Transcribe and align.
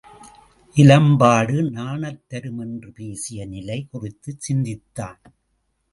இலம்பாடு 0.75 1.57
நாணுத்தரும் 1.71 2.59
என்று 2.59 2.91
பேசிய 2.91 3.45
நிலை 3.45 3.87
குறித்துச் 3.91 4.39
சிந்தித்தான். 4.39 5.21